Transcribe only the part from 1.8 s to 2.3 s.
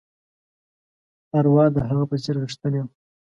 هغه په